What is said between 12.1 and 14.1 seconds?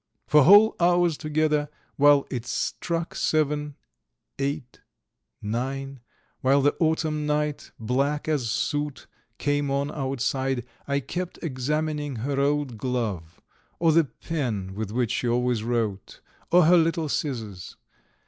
her old glove, or the